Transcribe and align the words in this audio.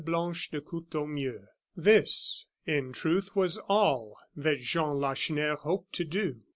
Blanche 0.03 0.49
de 0.49 0.59
Courtornieu. 0.59 1.45
This, 1.77 2.47
in 2.65 2.91
truth, 2.91 3.35
was 3.35 3.59
all 3.69 4.17
that 4.35 4.57
Jean 4.57 4.99
Lacheneur 4.99 5.55
hoped 5.57 5.93
to 5.93 6.03
do. 6.03 6.41